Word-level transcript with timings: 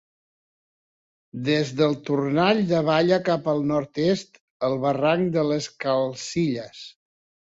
Des 1.49 1.73
del 1.81 1.93
Tornall 2.07 2.61
davalla 2.71 3.19
cap 3.27 3.45
al 3.53 3.61
nord-est 3.73 4.41
el 4.69 4.79
Barranc 4.87 5.33
de 5.37 5.45
les 5.51 5.69
Calcilles. 5.87 6.83